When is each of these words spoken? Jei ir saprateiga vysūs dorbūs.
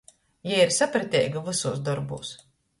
Jei 0.51 0.61
ir 0.63 0.73
saprateiga 0.77 1.45
vysūs 1.51 1.87
dorbūs. 1.91 2.37